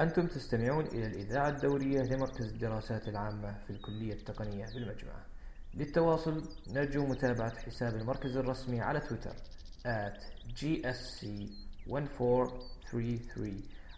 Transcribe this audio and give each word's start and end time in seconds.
أنتم 0.00 0.26
تستمعون 0.26 0.86
إلى 0.86 1.06
الإذاعة 1.06 1.48
الدورية 1.48 2.00
لمركز 2.02 2.46
الدراسات 2.52 3.08
العامة 3.08 3.58
في 3.58 3.70
الكلية 3.70 4.12
التقنية 4.12 4.64
بالمجمع. 4.74 5.24
للتواصل 5.74 6.48
نرجو 6.68 7.06
متابعة 7.06 7.58
حساب 7.58 7.94
المركز 7.96 8.36
الرسمي 8.36 8.80
على 8.80 9.00
تويتر 9.00 9.34
at 9.86 10.20
gsc1433 10.60 11.90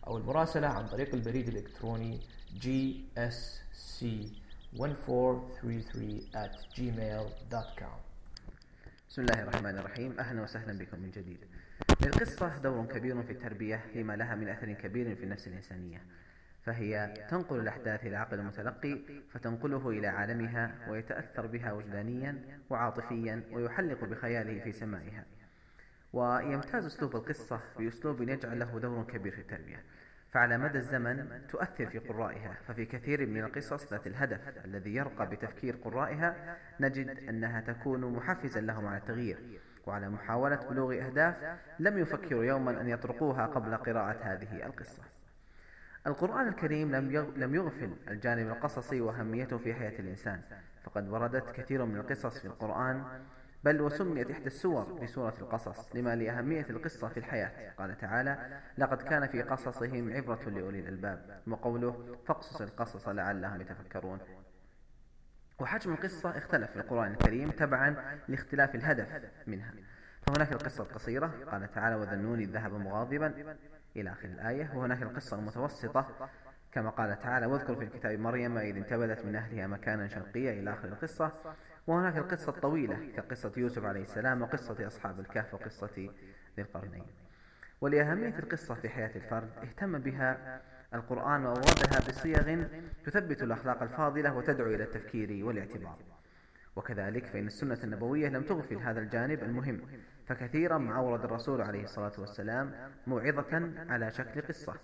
أو 0.07 0.17
المراسلة 0.17 0.67
عن 0.69 0.87
طريق 0.87 1.15
البريد 1.15 1.49
الإلكتروني 1.49 2.21
gsc1433 2.61 2.67
at 6.35 6.57
gmail.com 6.77 7.97
بسم 9.11 9.23
الله 9.23 9.43
الرحمن 9.43 9.79
الرحيم. 9.79 10.21
أهلا 10.21 10.43
وسهلا 10.43 10.79
بكم 10.79 11.01
من 11.01 11.11
جديد. 11.11 11.39
للقصة 12.01 12.63
دور 12.63 12.87
كبير 12.87 13.23
في 13.23 13.33
التربية 13.33 13.85
لما 13.95 14.17
لها 14.17 14.35
من 14.35 14.49
أثر 14.49 14.73
كبير 14.73 15.15
في 15.15 15.25
النفس 15.25 15.49
الإنسانية 15.49 16.03
فهي 16.65 17.15
تنقل 17.31 17.61
الأحداث 17.61 18.07
إلى 18.07 18.17
عقل 18.17 18.39
المتلقي 18.39 18.99
فتنقله 19.33 19.91
إلى 19.91 20.07
عالمها 20.07 20.75
ويتأثر 20.89 21.47
بها 21.47 21.73
وجدانيا 21.73 22.59
وعاطفيا 22.71 23.43
ويحلق 23.53 24.05
بخياله 24.05 24.61
في 24.65 24.73
سمائها 24.73 25.25
ويمتاز 26.13 26.85
أسلوب 26.85 27.17
القصة 27.17 27.61
بأسلوب 27.79 28.21
يجعل 28.21 28.59
له 28.59 28.79
دور 28.79 29.05
كبير 29.05 29.33
في 29.33 29.41
التربية. 29.41 29.83
فعلى 30.33 30.59
مدى 30.59 30.79
الزمن 30.79 31.47
تؤثر 31.49 31.87
في 31.87 31.99
قرائها 31.99 32.57
ففي 32.69 32.85
كثير 32.87 33.27
من 33.27 33.45
القصص 33.45 33.93
ذات 33.93 34.07
الهدف 34.07 34.65
الذي 34.65 34.95
يرقى 34.95 35.31
بتفكير 35.31 35.77
قرائها 35.77 36.57
نجد 36.81 37.09
أنها 37.29 37.61
تكون 37.61 38.13
محفزا 38.13 38.61
لهم 38.61 38.87
على 38.87 38.97
التغيير. 38.97 39.39
وعلى 39.87 40.09
محاولة 40.09 40.57
بلوغ 40.71 41.07
أهداف 41.07 41.35
لم 41.79 41.99
يفكروا 41.99 42.45
يوما 42.45 42.81
أن 42.81 42.89
يطرقوها 42.89 43.47
قبل 43.47 43.77
قراءة 43.77 44.19
هذه 44.23 44.67
القصة. 44.67 45.03
القرآن 46.07 46.49
الكريم 46.49 46.93
لم 47.37 47.55
يغفل 47.55 47.91
الجانب 48.09 48.49
القصصي 48.49 49.01
وأهميته 49.01 49.59
في 49.59 49.75
حياة 49.75 50.01
الإنسان 50.01 50.41
فقد 50.85 51.09
وردت 51.09 51.51
كثير 51.51 51.85
من 51.85 51.97
القصص 51.97 52.39
في 52.39 52.45
القرآن 52.45 53.05
بل 53.65 53.81
وسميت 53.81 54.31
إحدى 54.31 54.47
السور 54.47 54.93
بسورة 55.03 55.35
القصص 55.41 55.97
لما 55.97 56.17
لأهمية 56.17 56.67
القصة 56.71 57.09
في 57.09 57.17
الحياة. 57.17 57.73
قال 57.79 57.99
تعالى 57.99 58.61
لقد 58.79 59.03
كان 59.03 59.27
في 59.27 59.43
قصصهم 59.43 60.13
عبرة 60.13 60.49
لأولي 60.49 60.81
الألباب 60.81 61.41
وقوله 61.47 62.17
فاقصص 62.27 62.61
القصص 62.61 63.09
لعلهم 63.09 63.61
يتفكرون 63.61 64.19
وحجم 65.59 65.93
القصة 65.93 66.39
اختلف 66.39 66.71
في 66.71 66.77
القرآن 66.77 67.13
الكريم 67.13 67.51
تبعا 67.51 68.19
لاختلاف 68.29 68.75
الهدف 68.75 69.09
منها. 69.47 69.73
فهناك 70.27 70.53
القصة 70.53 70.85
القصيرة 70.85 71.27
قال 71.51 71.73
تعالى 71.73 71.97
وذنون 71.97 72.41
إذ 72.41 72.51
ذهب 72.51 72.73
مغاضبا. 72.73 73.57
إلى 73.97 74.13
آخر 74.13 74.29
الآية 74.29 74.71
وهناك 74.75 75.03
القصة 75.03 75.39
المتوسطة. 75.39 76.31
كما 76.73 76.91
قال 76.91 77.19
تعالى 77.19 77.47
واذكر 77.47 77.75
في 77.75 77.85
الكتاب 77.85 78.19
مريم 78.19 78.59
إذ 78.59 78.77
انتبذت 78.77 79.25
من 79.25 79.37
أهلها 79.37 79.67
مكانا 79.67 80.09
شرقيا. 80.09 80.53
إلى 80.53 80.73
آخر 80.73 80.89
القصة 80.89 81.33
وهناك 81.87 82.17
القصة 82.17 82.51
الطويلة 82.51 83.13
كقصة 83.17 83.53
يوسف 83.57 83.85
عليه 83.85 84.03
السلام 84.03 84.43
وقصة 84.43 84.87
أصحاب 84.87 85.21
الكهف 85.21 85.55
وقصة 85.55 86.11
ذي 86.57 86.63
القرنين. 86.63 87.07
ولأهمية 87.81 88.39
القصة 88.39 88.75
في 88.75 88.89
حياة 88.89 89.17
الفرد 89.17 89.51
اهتم 89.63 89.99
بها 89.99 90.61
القرآن 90.95 91.45
وأوردها 91.45 92.01
بصيغ 92.09 92.65
تثبت 93.05 93.43
الأخلاق 93.43 93.83
الفاضلة 93.83 94.37
وتدعو 94.37 94.67
إلى 94.67 94.85
التفكير 94.85 95.45
والاعتبار. 95.45 95.97
وكذلك 96.77 97.27
فإن 97.27 97.47
السنة 97.47 97.79
النبوية 97.85 98.29
لم 98.29 98.43
تغفل 98.43 98.77
هذا 98.77 99.01
الجانب 99.01 99.43
المهم 99.43 99.81
فكثيرا 100.27 100.79
ما 100.79 100.97
أورد 100.97 101.25
الرسول 101.25 101.63
عليه 101.63 101.85
الصلاة 101.85 102.13
والسلام 102.19 102.73
موعظة 103.07 103.71
على 103.89 104.11
شكل 104.11 104.43
قصة 104.43 104.75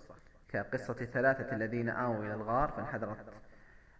كقصة 0.49 0.95
الثلاثة 1.01 1.55
الذين 1.55 1.89
آووا 1.89 2.25
إلى 2.25 2.33
الغار 2.33 2.71
فانحدرت 2.71 3.17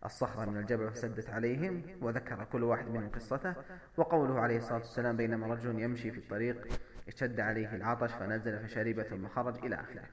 الصخرة 0.05 0.45
من 0.45 0.57
الجبل 0.57 0.91
فسدت 0.91 1.30
عليهم 1.30 1.83
وذكر 2.02 2.43
كل 2.43 2.63
واحد 2.63 2.87
منهم 2.87 3.09
قصته 3.09 3.53
وقوله 3.97 4.39
عليه 4.39 4.57
الصلاة 4.57 4.77
والسلام 4.77 5.17
بينما 5.17 5.48
رجل 5.48 5.80
يمشي 5.80 6.11
في 6.11 6.17
الطريق 6.17 6.67
اشتد 7.08 7.39
عليه 7.39 7.75
العطش 7.75 8.14
فنزل 8.14 8.59
فشرب 8.59 9.02
ثم 9.02 9.27
خرج 9.27 9.65
إلى 9.65 9.75
آخره. 9.75 10.03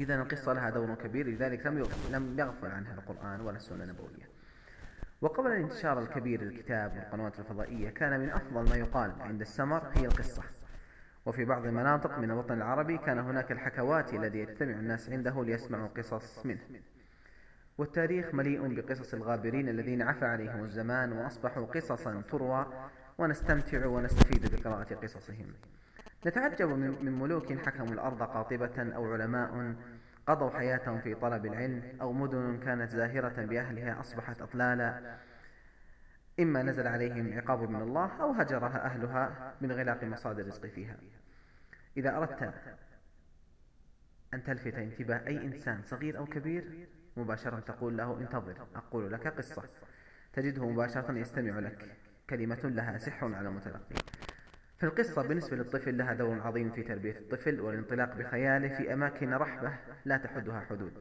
إذا 0.00 0.14
القصة 0.14 0.52
لها 0.52 0.70
دور 0.70 0.94
كبير 0.94 1.28
لذلك 1.28 1.66
لم 1.66 1.88
لم 2.10 2.38
يغفل 2.38 2.70
عنها 2.70 2.94
القرآن 2.94 3.40
ولا 3.40 3.56
السنة 3.56 3.84
النبوية. 3.84 4.28
وقبل 5.20 5.46
الانتشار 5.46 5.98
الكبير 5.98 6.42
للكتاب 6.42 6.96
والقنوات 6.96 7.38
الفضائية 7.40 7.90
كان 7.90 8.20
من 8.20 8.30
أفضل 8.30 8.70
ما 8.70 8.76
يقال 8.76 9.22
عند 9.22 9.40
السمر 9.40 9.82
هي 9.94 10.06
القصة. 10.06 10.42
وفي 11.26 11.44
بعض 11.44 11.66
المناطق 11.66 12.18
من 12.18 12.30
الوطن 12.30 12.54
العربي 12.54 12.98
كان 12.98 13.18
هناك 13.18 13.52
الحكواتي 13.52 14.16
الذي 14.16 14.38
يجتمع 14.38 14.72
الناس 14.72 15.10
عنده 15.10 15.44
ليسمعوا 15.44 15.88
قصص 15.88 16.46
منه. 16.46 16.60
والتاريخ 17.78 18.34
مليء 18.34 18.74
بقصص 18.74 19.14
الغابرين 19.14 19.68
الذين 19.68 20.02
عفى 20.02 20.24
عليهم 20.24 20.64
الزمان 20.64 21.12
وأصبحوا 21.12 21.66
قصصا 21.66 22.22
تروى 22.30 22.66
ونستمتع 23.18 23.86
ونستفيد 23.86 24.54
بقراءة 24.54 24.94
قصصهم. 24.94 25.54
نتعجب 26.26 26.68
من 27.02 27.12
ملوك 27.12 27.52
حكموا 27.52 27.94
الأرض 27.94 28.22
قاطبة 28.22 28.94
أو 28.94 29.12
علماء 29.12 29.74
قضوا 30.26 30.50
حياتهم 30.50 31.00
في 31.00 31.14
طلب 31.14 31.46
العلم 31.46 31.98
أو 32.00 32.12
مدن 32.12 32.60
كانت 32.64 32.90
زاهرة 32.90 33.44
بأهلها 33.44 34.00
أصبحت 34.00 34.40
أطلالا 34.40 35.16
إما 36.40 36.62
نزل 36.62 36.86
عليهم 36.86 37.32
عقاب 37.38 37.70
من 37.70 37.82
الله 37.82 38.22
أو 38.22 38.32
هجرها 38.32 38.84
أهلها 38.86 39.54
من 39.60 39.72
غلاق 39.72 40.04
مصادر 40.04 40.42
الرزق 40.42 40.66
فيها. 40.66 40.96
إذا 41.96 42.16
أردت 42.16 42.54
أن 44.34 44.42
تلفت 44.42 44.74
انتباه 44.74 45.26
أي 45.26 45.46
إنسان 45.46 45.82
صغير 45.82 46.18
أو 46.18 46.26
كبير 46.26 46.88
مباشرة 47.16 47.60
تقول 47.60 47.96
له 47.96 48.20
انتظر 48.20 48.66
أقول 48.74 49.12
لك 49.12 49.28
قصة. 49.28 49.62
تجده 50.32 50.68
مباشرة 50.68 51.18
يستمع 51.18 51.58
لك. 51.58 51.96
كلمة 52.30 52.60
لها 52.64 52.98
سحر 52.98 53.34
على 53.34 53.48
المتلقي 53.48 53.94
القصة 54.86 55.22
بالنسبة 55.22 55.56
للطفل 55.56 55.98
لها 55.98 56.14
دور 56.14 56.40
عظيم 56.40 56.70
في 56.70 56.82
تربية 56.82 57.18
الطفل 57.18 57.60
والانطلاق 57.60 58.16
بخياله 58.16 58.68
في 58.68 58.92
أماكن 58.92 59.34
رحبة 59.34 59.72
لا 60.04 60.16
تحدها 60.16 60.60
حدود. 60.60 60.92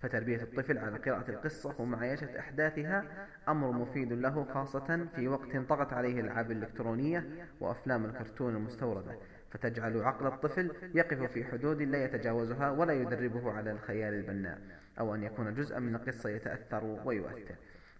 فتربية 0.00 0.42
الطفل 0.42 0.78
على 0.78 0.98
قراءة 0.98 1.30
القصة 1.30 1.80
ومعايشة 1.80 2.38
أحداثها 2.38 3.04
أمر 3.48 3.70
مفيد 3.72 4.12
له 4.12 4.44
خاصة 4.44 5.06
في 5.16 5.28
وقت 5.28 5.56
طغت 5.56 5.92
عليه 5.92 6.20
الألعاب 6.20 6.50
الإلكترونية 6.50 7.24
وأفلام 7.60 8.04
الكرتون 8.04 8.56
المستوردة. 8.56 9.18
فتجعل 9.50 10.02
عقل 10.02 10.26
الطفل 10.26 10.72
يقف 10.94 11.32
في 11.32 11.44
حدود 11.44 11.82
لا 11.82 12.04
يتجاوزها 12.04 12.70
ولا 12.70 12.92
يدربه 12.92 13.52
على 13.52 13.70
الخيال 13.70 14.14
البناء 14.14 14.58
أو 14.98 15.14
أن 15.14 15.22
يكون 15.22 15.54
جزءا 15.54 15.78
من 15.78 15.94
القصة 15.94 16.30
يتأثر 16.30 16.84
ويؤثر. 17.04 17.54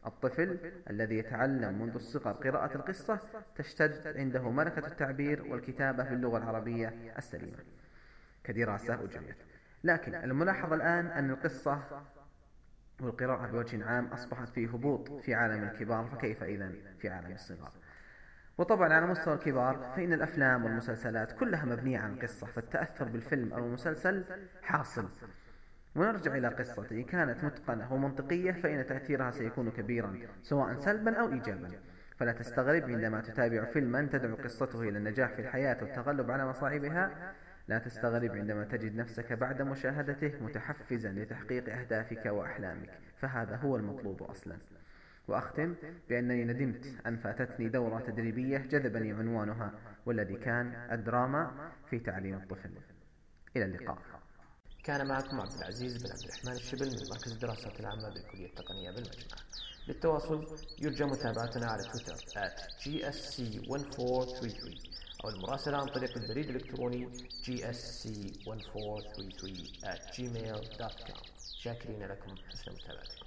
الطفل 0.06 0.72
الذي 0.90 1.18
يتعلم 1.18 1.82
منذ 1.82 1.94
الصغر 1.94 2.32
قراءة 2.32 2.76
القصة 2.76 3.20
تشتد 3.56 4.16
عنده 4.16 4.50
ملكة 4.50 4.86
التعبير 4.86 5.42
والكتابة 5.42 6.04
باللغة 6.04 6.38
العربية 6.38 7.14
السليمة. 7.18 7.58
كدراسة 8.44 8.94
أجريت 8.94 9.36
لكن 9.84 10.14
الملاحظ 10.14 10.72
الآن 10.72 11.06
أن 11.06 11.30
القصة 11.30 12.02
والقراءة 13.00 13.46
بوجه 13.46 13.84
عام 13.84 14.06
أصبحت 14.06 14.48
في 14.48 14.66
هبوط 14.66 15.12
في 15.12 15.34
عالم 15.34 15.62
الكبار 15.64 16.06
فكيف 16.06 16.42
إذن 16.42 16.74
في 16.98 17.08
عالم 17.08 17.32
الصغار؟ 17.32 17.72
وطبعا 18.58 18.92
على 18.92 19.06
مستوى 19.06 19.34
الكبار 19.34 19.92
فإن 19.96 20.12
الأفلام 20.12 20.64
والمسلسلات 20.64 21.32
كلها 21.32 21.64
مبنية 21.64 21.98
عن 21.98 22.18
قصة 22.18 22.46
فالتأثر 22.46 23.08
بالفيلم 23.08 23.52
أو 23.52 23.58
المسلسل 23.66 24.24
حاصل. 24.62 25.08
ونرجع 25.96 26.34
إلى 26.34 26.48
إن 26.92 27.04
كانت 27.04 27.44
متقنة 27.44 27.92
ومنطقية 27.92 28.52
فإن 28.52 28.86
تأثيرها 28.86 29.30
سيكون 29.30 29.70
كبيرا 29.70 30.18
سواء 30.42 30.76
سلبا 30.76 31.16
أو 31.16 31.32
إيجابا. 31.32 31.70
فلا 32.16 32.32
تستغرب 32.32 32.90
عندما 32.90 33.20
تتابع 33.20 33.64
فيلما 33.64 34.08
تدعو 34.12 34.34
قصته 34.34 34.82
إلى 34.82 34.98
النجاح 34.98 35.32
في 35.32 35.42
الحياة 35.42 35.76
والتغلب 35.82 36.30
على 36.30 36.46
مصاعبها 36.46 37.34
لا 37.68 37.78
تستغرب 37.78 38.36
عندما 38.36 38.64
تجد 38.64 38.96
نفسك 38.96 39.32
بعد 39.32 39.62
مشاهدته 39.62 40.32
متحفزا 40.40 41.12
لتحقيق 41.12 41.76
أهدافك 41.78 42.26
وأحلامك. 42.26 42.90
فهذا 43.20 43.56
هو 43.56 43.76
المطلوب 43.76 44.22
أصلا. 44.22 44.56
وأختم 45.28 45.74
بأنني 46.08 46.44
ندمت 46.44 47.06
أن 47.06 47.16
فاتتني 47.16 47.68
دورة 47.68 48.00
تدريبية 48.00 48.58
جذبني 48.58 49.12
عنوانها 49.12 49.72
والذي 50.06 50.36
كان 50.36 50.72
الدراما 50.92 51.70
في 51.90 51.98
تعليم 51.98 52.34
الطفل. 52.34 52.70
إلى 53.56 53.64
اللقاء. 53.64 53.98
كان 54.86 55.06
معكم 55.06 55.40
عبد 55.40 55.52
العزيز 55.52 55.96
بن 56.02 56.12
عبد 56.12 56.24
الرحمن 56.24 56.52
الشبل 56.52 56.86
من 56.86 57.08
مركز 57.10 57.32
الدراسات 57.32 57.80
العامة 57.80 58.08
بالكلية 58.08 58.46
التقنية 58.46 58.90
بالمجمع 58.90 59.36
للتواصل 59.88 60.58
يرجى 60.78 61.04
متابعتنا 61.04 61.66
على 61.66 61.82
تويتر 61.82 62.16
@gsc1433 62.84 64.78
أو 65.24 65.28
المراسلة 65.28 65.76
عن 65.76 65.86
طريق 65.86 66.18
البريد 66.18 66.48
الإلكتروني 66.50 67.08
gsc1433 67.46 69.84
at 69.84 70.16
gmail.com 70.16 71.20
شاكرين 71.62 72.02
لكم 72.08 72.36
حسن 72.36 72.72
متابعتكم. 72.72 73.25